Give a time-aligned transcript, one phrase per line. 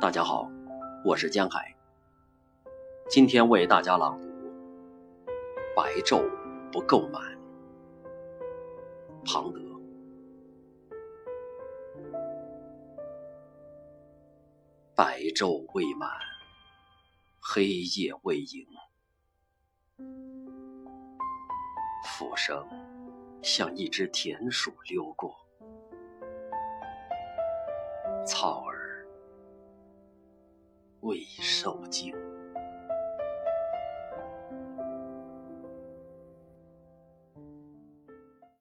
[0.00, 0.50] 大家好，
[1.04, 1.76] 我是江海。
[3.10, 4.26] 今天为大家朗读
[5.76, 6.26] 《白昼
[6.72, 7.22] 不够满》，
[9.26, 9.60] 庞德。
[14.94, 16.10] 白昼未满，
[17.38, 18.66] 黑夜未盈，
[22.06, 22.66] 浮生
[23.42, 25.36] 像一只田鼠溜过，
[28.26, 28.69] 草
[31.00, 32.29] 未受惊。